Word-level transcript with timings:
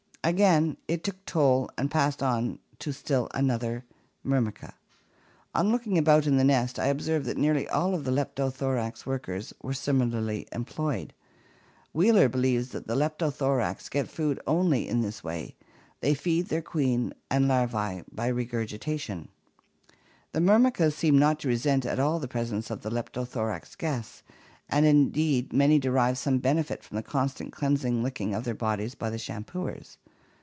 Again 0.23 0.77
it 0.87 1.03
took 1.03 1.25
toll 1.25 1.71
and 1.79 1.89
passed 1.89 2.21
on 2.21 2.59
to 2.77 2.91
still 2.93 3.27
another 3.33 3.85
Myrmica. 4.23 4.73
On 5.55 5.71
looking 5.71 5.97
about 5.97 6.27
in 6.27 6.37
the 6.37 6.43
nest, 6.43 6.77
I 6.77 6.89
observed 6.89 7.25
that 7.25 7.39
nearly 7.39 7.67
all 7.67 7.97
the 7.97 8.11
Leptothorax 8.11 9.03
workers 9.07 9.51
were 9.63 9.73
similarly 9.73 10.47
employed.' 10.51 11.15
Wheeler 11.91 12.29
believes 12.29 12.69
that 12.69 12.85
the 12.85 12.95
Leptothorax 12.95 13.89
get 13.89 14.07
food 14.11 14.39
only 14.45 14.87
in 14.87 15.01
this 15.01 15.23
way; 15.23 15.55
they 16.01 16.13
feed 16.13 16.49
their 16.49 16.61
queen 16.61 17.15
and 17.31 17.47
larvae 17.47 18.03
by 18.11 18.27
regurgitation. 18.27 19.27
tj 19.27 19.27
1 19.27 19.27
ANIMAL 20.35 20.37
ASSOCIATIONS. 20.37 20.37
COMMUNALISM 20.37 20.37
261 20.37 20.37
The 20.37 20.69
Myrmicas 20.69 20.95
seem 20.95 21.17
not 21.17 21.39
to 21.39 21.47
resent 21.47 21.85
at 21.87 21.99
all 21.99 22.19
the 22.19 22.27
presence 22.27 22.69
of 22.69 22.81
the 22.83 22.91
Leptothorax 22.91 23.75
guests, 23.75 24.21
and 24.69 24.85
indeed 24.85 25.51
may 25.51 25.79
derive 25.79 26.15
some 26.19 26.37
benefit 26.37 26.83
from 26.83 26.95
the 26.97 27.01
constant 27.01 27.51
cleansing 27.51 28.03
licking 28.03 28.35
of 28.35 28.43
their 28.43 28.53
bodies 28.53 28.93
by 28.93 29.09
the 29.09 29.17
shampooers. 29.17 29.97